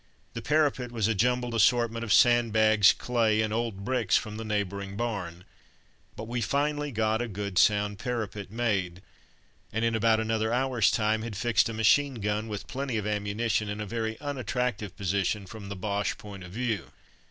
[0.33, 4.97] The parapet was a jumbled assortment of sandbags, clay, and old bricks from the neighbouring
[4.97, 5.45] barn:
[6.15, 9.03] but we finally got a good sound parapet made,
[9.71, 13.69] and in about another hour's time had fixed a machine gun, with plenty of ammunition,
[13.69, 16.87] in a very unattractive position from the Boche point of view.